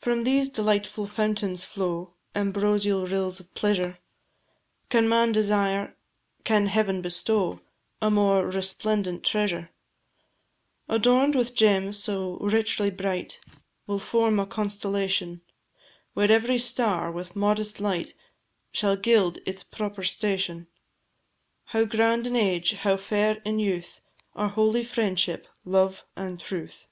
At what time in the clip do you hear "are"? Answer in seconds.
24.34-24.48